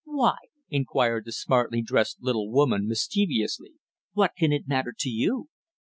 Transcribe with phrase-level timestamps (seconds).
[0.05, 0.37] "Why?"
[0.71, 3.75] inquired the smartly dressed little woman, mischievously.
[4.13, 5.49] "What can it matter to you?"